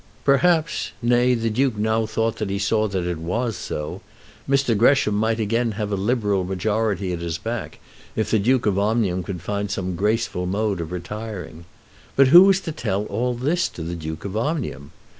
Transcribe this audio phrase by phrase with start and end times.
[0.25, 4.01] Perhaps, nay, the Duke now thought that he saw that it was so,
[4.49, 4.75] Mr.
[4.75, 7.77] Gresham might again have a Liberal majority at his back
[8.15, 11.65] if the Duke of Omnium could find some graceful mode of retiring.
[12.15, 14.91] But who was to tell all this to the Duke of Omnium?